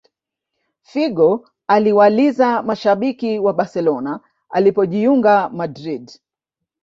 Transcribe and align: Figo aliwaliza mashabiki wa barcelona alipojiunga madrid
Figo 0.81 1.47
aliwaliza 1.67 2.63
mashabiki 2.63 3.39
wa 3.39 3.53
barcelona 3.53 4.19
alipojiunga 4.49 5.49
madrid 5.49 6.11